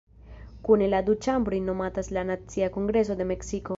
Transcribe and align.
Kune 0.67 0.87
la 0.93 1.01
du 1.09 1.15
ĉambroj 1.25 1.59
nomatas 1.67 2.11
la 2.17 2.25
"Nacia 2.31 2.71
Kongreso 2.79 3.19
de 3.21 3.29
Meksiko". 3.35 3.69